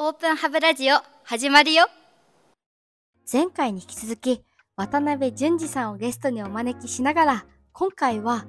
[0.00, 1.84] オープンハブラジオ始まるよ。
[3.30, 4.44] 前回に引き続き
[4.76, 8.46] 渡辺淳二さんをゲストにお招きしながら今回は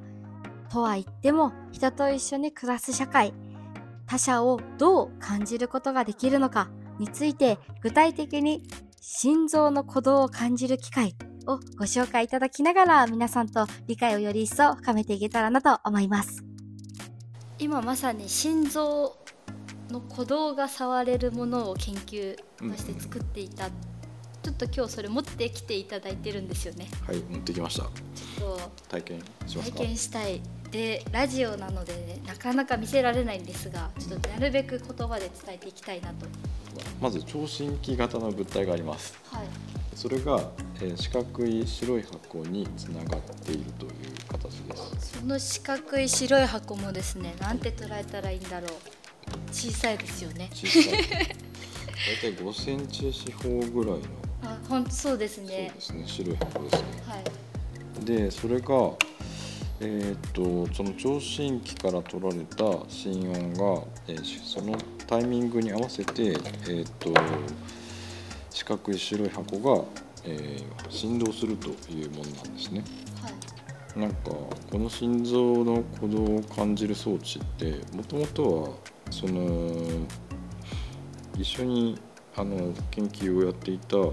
[0.71, 3.33] とは言っても人と一緒に暮らす社会
[4.05, 8.61] 他者をどう感じることができるのかについて具体的に
[9.01, 11.15] 心臓の鼓動を感じる機会
[11.47, 16.43] をご紹介いただきながら皆さんと理解をより一層深めていけたらなと思います。
[17.57, 19.17] 今まさに心臓
[19.89, 23.71] の鼓動が触れるものを研究として作っていた、うん、
[24.43, 26.87] ちょっと今日それ持ってきていただいてるんですよね。
[27.05, 27.83] はい持ってきました。
[27.83, 30.41] ちょっと体験します体験したい。
[30.71, 36.27] でラジオなので、ね、なかなか見せられないんですがちょっとなるべく言葉で伝えていきたいなと。
[37.01, 39.47] まず聴診器型の物体があります、はい、
[39.95, 43.91] それが、えー、四角い白い箱につながっているという
[44.27, 45.19] 形です。
[45.19, 48.98] その四角い白い箱もですねなんて捉えたらいいんだろう
[49.51, 50.49] 小さいですよね。
[50.53, 51.03] 小さい。
[52.21, 54.01] 大体5センチ四方ぐらいの。
[54.43, 55.73] あ本当そうですね。
[55.79, 56.23] そうですね。
[56.25, 56.87] 白い箱ですね。
[57.05, 58.05] はい。
[58.05, 58.93] でそれが
[59.81, 64.77] えーと、その聴診器から取られた心音が、えー、その
[65.07, 67.13] タイミングに合わせて、えーと、
[68.49, 69.85] 四角い白い箱が、
[70.25, 72.83] えー、振動するというものなんですね。
[73.21, 73.29] は
[73.95, 78.69] い、なんかこの心臓の鼓動を感じる装置ってもともとは
[79.09, 80.05] その
[81.37, 81.99] 一緒に
[82.35, 84.09] あの研究をやっていた、あの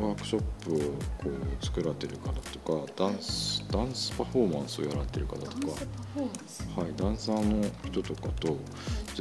[0.00, 5.50] ワークショップをこう作られてる方とかダンスダンスパフォーマンスをやられてる方とか
[6.80, 8.56] はいダンサーの人とかと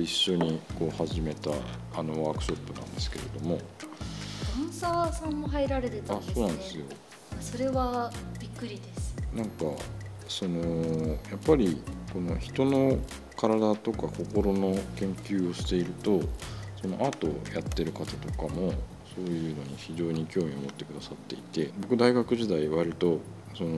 [0.01, 1.51] 一緒にこう始めた
[1.95, 3.59] あのワークショップなんですけれども。
[4.57, 6.31] ダンサーさんも入られてたんですね。
[6.31, 6.85] あそうなんですよ。
[7.41, 9.15] それはびっくりです。
[9.33, 9.65] なんか
[10.27, 12.97] そのやっぱりこの人の
[13.37, 16.21] 体とか心の研究をしていると
[16.81, 18.73] そのアートをやってる方とかも
[19.15, 23.19] そういうのに非常に興味を持ってくださっていて僕大学時代割と
[23.55, 23.69] その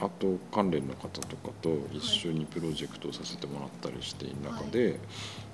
[0.00, 4.98] アート関連の方とかと一緒にプロジェクトをさせてもらったりしている中で、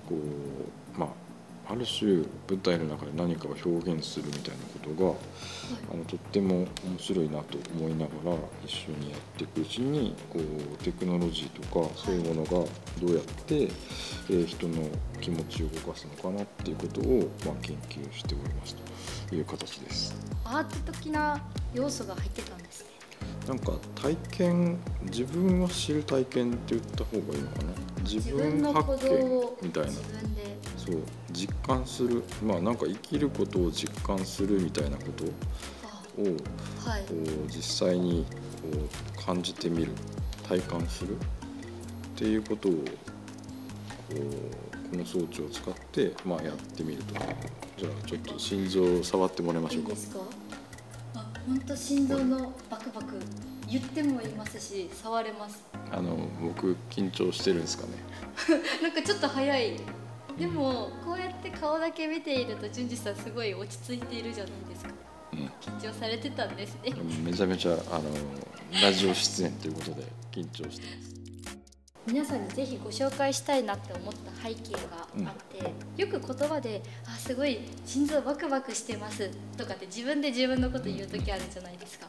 [0.08, 0.16] こ
[0.96, 1.08] うまあ
[1.68, 2.16] ある種
[2.48, 5.16] 舞台の中で何かを表現するみたいなことが、はい、
[5.94, 12.66] あのとっても面白いなと思いながら一緒にやっていくうちにこうテクノロジーとかそういうものがど
[13.06, 14.88] うやって、えー、人の
[15.20, 18.76] 気持ちを動かすのかなっていうことを、まあ、研究しております。
[19.28, 20.14] という形です。
[20.44, 21.40] アート的な
[21.72, 22.88] 要素が入ってたんですね。
[23.48, 27.72] なんか体験自分を知る体験って言った方がいいのかな。
[28.02, 29.92] 自分発見みたいな
[30.86, 32.22] そう実感する。
[32.42, 36.24] まあなんか生きることを実感するみたいなことを、
[36.84, 38.24] はい、こう実際に
[38.62, 38.68] こ
[39.20, 39.92] う感じてみる。
[40.48, 41.16] 体感する。
[41.16, 41.18] っ
[42.16, 42.78] ていうことをこ
[44.10, 47.14] うこの装置を使って、まあ、やってみると
[47.78, 49.90] じゃあちょっと心臓を触ってもらいましょうか。
[49.90, 50.20] いいですか？
[51.14, 53.14] あ本当心臓のバクバク
[53.68, 55.64] 言ってもいますし触れます。
[55.90, 57.92] あの僕緊張してるんですかね。
[58.82, 59.80] なんかちょっと早い
[60.38, 64.90] でもこうやって顔だけ見ていると淳二さんすごい落ち着いているじゃないですか、
[65.32, 66.92] うん、緊張されてたんですね。
[67.22, 68.10] めちゃめちゃあの
[68.82, 71.12] ラジオ出演ということで緊張してます。
[72.04, 82.08] 皆さんにぜひご紹介したいなって思った背景があって、うん、よく言葉で「あすごい心臓バクバクしてます」とかって自分で自分のこと言う時あるじゃないですか。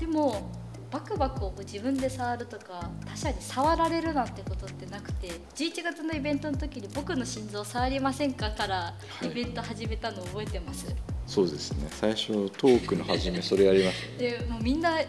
[0.00, 0.50] でも
[0.90, 10.96] バクバクを自分で触るとか他者に触られるなんてことってなくて11月のイベントの時に「僕の心臓触りませんか?」からイベント始めたの覚えてます、はい、
[11.26, 11.88] そうですね。
[11.90, 15.06] 最初トークの始めそれやりました、ね、でもうみんな「え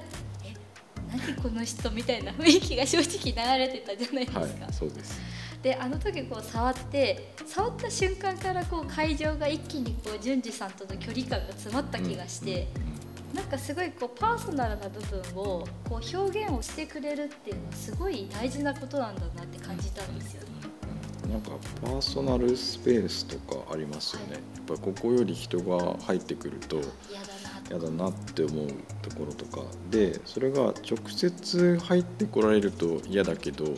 [1.12, 5.19] 何この人」みたいな雰囲気が正直流れてたじゃないですか、はい、そうです。
[5.63, 12.91] であの時こう触って触った瞬間からこう会場が一気にこう淳二さんとの距離感が詰まった気がして、うんうん
[13.34, 20.50] なんかすごいこうパーソナルな部分をこう表現をしてくれるっていうのはすごい大事なことなんだなって感じたんですよね。
[21.30, 24.39] なんかパーソナルスペースとかありますよね、はい、や
[24.75, 26.81] っぱここより人が入ってくると
[27.69, 28.68] 嫌だなって思う
[29.01, 29.62] ところとか。
[29.89, 33.78] でそれが直接入ってこられると嫌だけど、うん、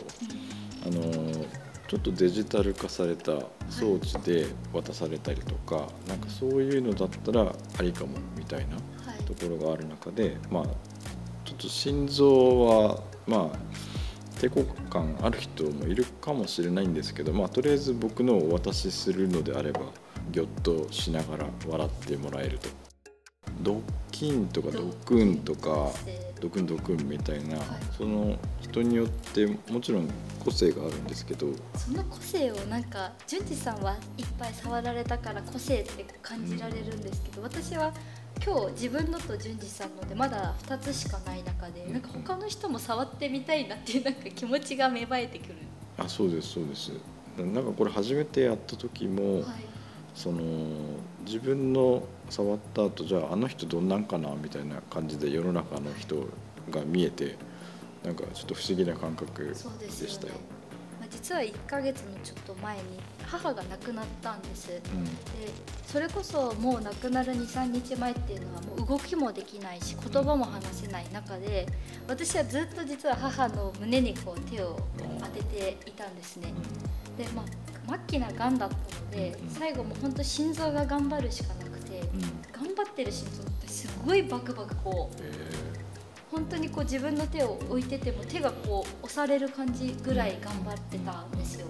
[0.84, 1.46] あの
[1.86, 3.32] ちょっとデジタル化された
[3.68, 8.76] 装置で渡されたりとか、はい、なんかそういうのだったらありかもみたいな。
[9.24, 10.64] ところがある中で、まあ、
[11.44, 19.80] ちょっと心臓は、まあ、抵抗感ある人もいるかもしれないんですけど、まあ、とりあえず僕のをお渡しするのであれば
[20.30, 22.68] ぎょっとしながら笑ってもらえると。
[23.60, 23.80] ドッ
[24.10, 27.66] キンとかドックンとかでドクンドクンみたいな、はい。
[27.96, 30.08] その人によってもちろん
[30.44, 31.46] 個性があるんですけど
[31.76, 37.92] その個性をなんか淳二さんはいっぱい触られたから個性って感じられるんですけど、私は
[38.42, 45.54] 今日自分のと淳二さんのでまだ2つしかない中で、うんなんか他の人も触ってみたいなっていうなんか気持ちが芽生えてくる。
[45.98, 46.92] あそうですそうです
[47.38, 49.44] なんかこれ初めてやった時も、はい
[50.14, 50.40] その
[51.26, 56.28] 自分の触った後じゃああの人どんなんかなみたいな感じで世の中の人
[56.70, 57.36] が見えて
[58.04, 60.34] なんかちょっと不思議な感覚でしたよ。
[61.14, 62.82] まあ、実は1ヶ月のちょっと前に
[63.24, 64.68] 母が亡くなったんです。
[64.68, 64.82] でうん。
[65.86, 71.66] それこそもう亡くなる23日前っていうのはもう動きもできないし言葉も話せない中で
[72.08, 74.76] 私はずっと実は母の胸にこう手を
[75.20, 76.52] 当てていたんですね。
[77.16, 77.44] でまあ
[77.88, 82.02] 末期ながんだったのでうん最後もう本当心臓が頑張るしかなくて
[82.52, 85.73] 頑張ってる心臓ってすごいバクバクこうえ
[86.34, 91.66] 本当にこう自分の手を置いてても手がこう押される感じぐらい頑張ってたんですよ。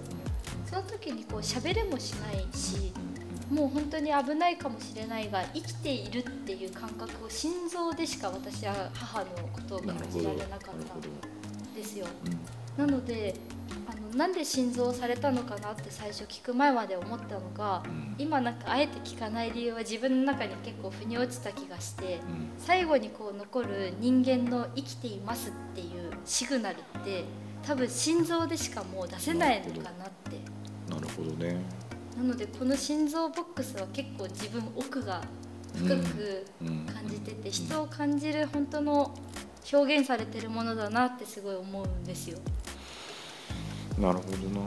[0.65, 2.91] その時にこう喋れもしないし
[3.51, 12.07] もう本当に危ないかもしれないが生きているっていう感覚を心臓でしか私は母のことを感じられなかったんですよ。
[12.25, 13.35] うんなので
[13.89, 18.15] あのなんで心臓をされたのかなって最初聞く前まで思ったのがうん。
[18.17, 22.49] 今なんかあえて聞かない理由は自分の中に結構腑に落ちた気がしてうん。
[22.57, 27.25] 最後にこう残る人間の生きていますっていうシグナルって
[27.63, 30.39] 多分心臓でしかもう出せないのかなって。
[30.93, 31.57] なるほどね。
[32.15, 35.21] なのでこの心臓ボックスは結構自分奥が
[35.75, 36.85] 深くうん。
[36.85, 39.13] 感じてて人を感じる本当の
[39.73, 42.37] 表現されてるものだなってすごい思うんですよ
[43.99, 44.61] なるほどな。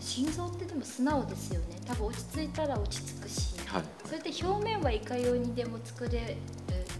[0.00, 1.78] 心臓ってでも素直ですよね。
[1.86, 3.82] 多分落ち着いたら落ち着くしはい。
[4.06, 6.36] それって表面はいかようにでも作れる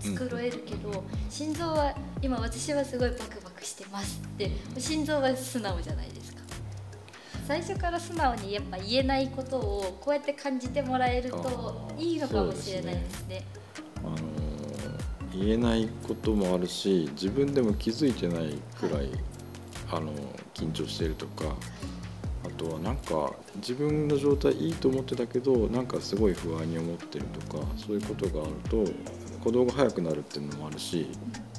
[0.07, 6.43] うん作れるけど、心臓は今私はすごいバクバクしてますって心臓は素直じゃないですか。
[7.47, 13.45] 最初から素直にやっぱ言えないことをこうやって感じてもらえるといいのかもしれないですね。
[14.03, 14.45] あのー
[15.37, 19.11] 言えないこともあるし自分でも気づいてないくらい、
[19.97, 20.19] あのー
[20.55, 21.57] 緊張してるとか
[22.45, 28.85] あとはなんか自分の状態いいと思ってたけどなんかすごい不安に思ってるとかそういうことがあると
[29.39, 31.09] 鼓動が速くなるっていうのもあるし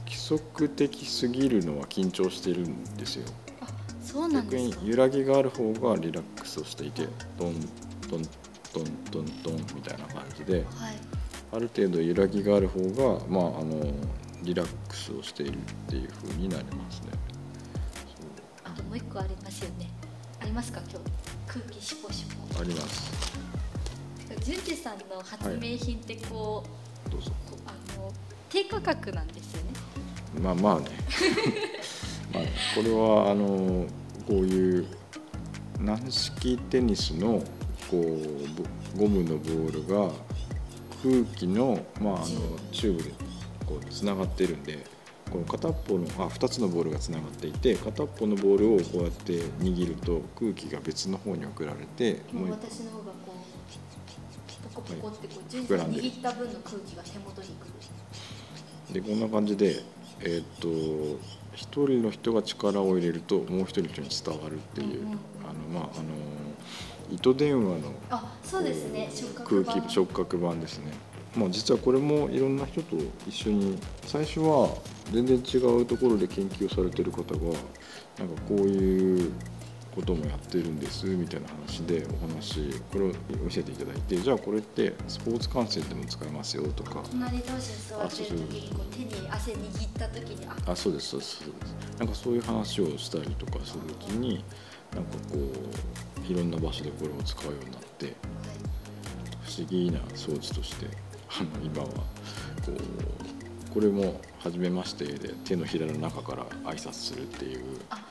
[0.05, 3.25] 規則的すぎるのは緊張してるんですよ。
[3.61, 3.67] あ
[4.01, 7.07] そうなん逆に揺らぎがある方がリラックスをしていて
[7.37, 7.55] トン
[8.09, 8.21] トン
[8.71, 10.65] トントントンみたいな感じではい。
[11.51, 13.81] ある程度揺らぎがある方が、まあ、あの
[14.43, 17.09] リラックスをしているっていう風になりますね。
[18.95, 19.89] う一個ありますよね。
[20.41, 20.81] ありますか？
[20.89, 21.05] 今日。
[21.47, 23.11] 空気シュポシュポそうあります。
[24.27, 26.63] てか淳二さんの発明品ってこ
[27.07, 27.31] う,、どうぞ。
[27.65, 28.11] あの
[28.49, 29.69] 低価格なんですよね。
[30.41, 30.85] まあまあね。
[32.33, 32.43] まあ
[32.75, 33.85] これはあの
[34.27, 34.87] こういう
[35.79, 37.43] 軟式テニスの
[37.91, 40.11] こうボゴムのボールが
[41.03, 42.25] 空気の,、まあ、あの
[42.71, 43.11] チューブで
[43.65, 44.83] こうつながっているんで
[45.31, 56.03] この片っぽのあ2つのボールがつながっていて片っぽのボールをこうやって握ると空気が別の方に送られてもう私の方がこうポコポコってこう順膨らんでる。
[56.03, 57.73] 握った分の空気が手元にくる
[58.93, 59.83] でこんな感じで
[60.21, 61.19] えーっと
[61.53, 66.03] 一人の人が力を入れるともう一人の人に伝わるっていう、うんうんあのまああの
[67.11, 69.09] 糸電話のあそうですね。
[69.13, 70.91] 触空覚板気触覚板ですね。
[71.35, 72.95] まあ、実はこれもいろんな人と
[73.27, 74.69] 一緒に最初は
[75.11, 77.39] 全然違うところで研究されてる方が
[78.17, 79.31] なんかこういう
[79.95, 87.01] こともやってるんですみたいな話でお話これを教えていただいてじゃあこれってスポーツ観戦でも使えますよとか。
[87.09, 91.99] 隣同士に座ってる時にこう手に汗握った時にああそうですそうですそうです。
[91.99, 94.43] なんかそういう話をしたりとかするうちに
[94.93, 98.15] なんかこういろんな場所でこれを使うようになってはい。
[99.45, 100.87] 不思議な装置として
[101.29, 101.89] あの今は。
[101.89, 107.79] こうこれも「初めまして」で手のひらの中から挨拶するっていう。
[107.89, 108.01] あ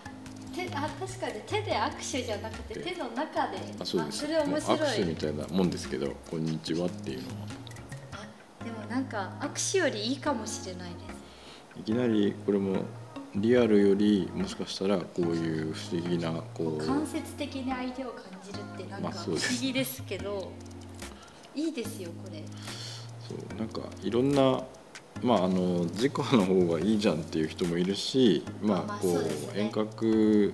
[0.54, 3.59] 手あ確かに手で握手じゃなくて手の中で。
[3.80, 4.18] あそうです。
[4.18, 4.78] それ面白い。
[4.78, 7.35] 握手みたいなもんですけど「こんにちは」っていうのは。
[8.12, 11.80] あでもなんか握手よりいいかもしれないです。
[11.80, 12.83] いきなりこれも
[13.35, 16.87] リアルよりもしかしたらこういう不思議なこう。
[16.87, 20.52] 間接的に相手を感じるってなんか不思議ですけど、
[21.54, 22.44] いいですよこれ
[23.28, 24.62] そうなんかいろんな
[25.22, 29.22] まああの事故の方がいいじゃんっていう人もいるしままああこそう
[29.54, 30.52] 遠隔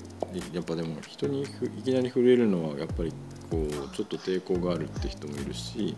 [0.54, 3.12] やっぱでも人にふいきなり触れるのはやっぱり
[3.50, 5.96] こうちょっと抵抗があるって人もいるし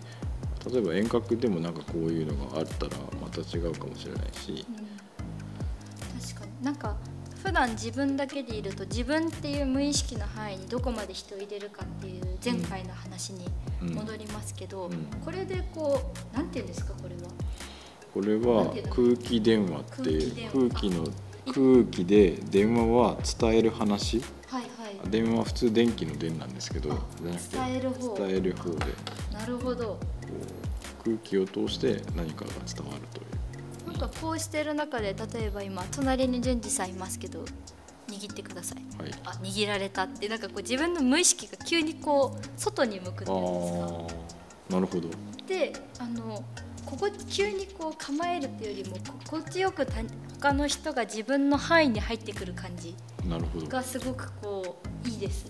[0.71, 6.65] 例えば遠隔でもなんかこういうのがあったらまた違うかもしれないし、うん、確かに。
[6.65, 6.97] なんか
[7.43, 13.49] 普段自分だけでいると自分っていう無意識の範囲にどこまで人を入れるかっていう前回の話に
[13.81, 14.93] 戻りますけど、うん。
[14.93, 17.31] うんこれでこうなんて言うんですかこれは？
[18.13, 21.05] これは空気電話っていう空気の
[21.47, 24.21] 空気で電話は伝える話。
[24.47, 24.69] はいは
[25.07, 25.11] い。
[25.11, 28.15] 電話は普通電気の電なんですけど伝える方。
[28.17, 28.77] 伝える方で。
[28.77, 28.83] こ
[29.33, 29.95] なるほど。
[29.95, 29.97] う
[31.05, 33.32] 空気を通して何かが伝わるという
[34.09, 37.45] かこうしてる中で例えば今隣に淳二さんいますけど
[38.09, 39.03] 握ってください。
[39.03, 39.13] はい。
[39.25, 44.19] あ握られたってなんかこう自分の無意識が急にこう外に向くっていうんです
[44.69, 44.75] か。
[44.75, 45.09] なるほど。
[45.47, 46.45] であの
[46.85, 50.03] ここ急にこう構えるっていうよりもこ心地よく他
[50.41, 52.95] 他の人が自分の範囲に入ってくる感じ
[53.27, 53.67] なるほど。
[53.67, 55.47] がすごくこういいです。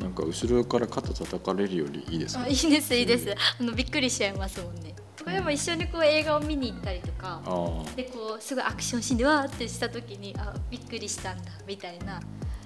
[0.00, 2.42] なんか後ろから肩叩かれるよりいいですか？
[2.42, 3.34] あいいですいいです。
[3.60, 7.40] あのびっくりしちゃいますもんねこれも一緒にこう映画を見に行ったりとか
[7.96, 12.20] でこうすごいアクションシーンでわーってした時にあびっくりしたんだみたいな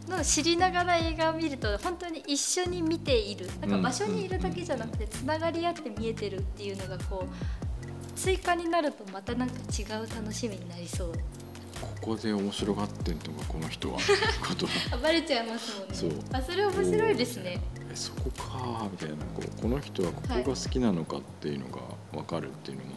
[0.08, 3.48] のを知りながら映画を見ると本当に一緒に見ている。
[3.60, 11.12] なんか場所にいるだけじゃなくてつながり合って見えてるっていうのがこう追加になるとまたなんか違う楽しみになりそう。
[11.80, 13.98] ここで面白がってんのがこの人は。
[14.48, 15.94] こ とあバレちゃいますもんね。
[15.94, 16.10] そう。
[16.32, 17.60] あそれ面白いですね。
[17.76, 21.80] えそこかみたいなこうこの人はここが好きなのかっていうのが
[22.12, 22.90] 分かるっていうのが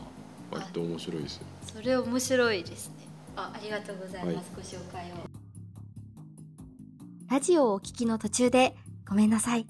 [0.52, 1.44] 割と面白いですよ。
[1.74, 2.96] それ面白いですね。
[3.36, 4.46] あありがとうございます、はい。
[4.56, 5.16] ご紹介を。
[7.30, 8.76] ラジオをお聞きの途中で
[9.08, 9.66] ごめんなさい。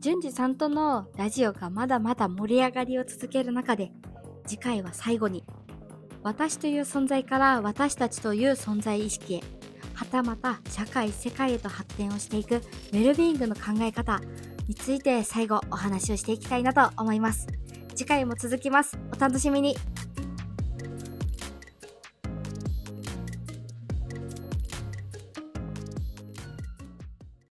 [0.00, 3.92] 淳二さんとのラジオがまだまだ盛り上がりを続ける中で、
[4.46, 5.44] 次回は最後に、
[6.22, 9.42] 私という存在から私たちという存在意識へ、
[9.94, 14.20] はたまた社会、世界へと発展をしていくウェルビーイングの考え方
[14.70, 17.48] について最後お話をしていきたいなと思います。
[17.96, 18.96] 次回も続きます。
[19.12, 19.74] お楽しみに。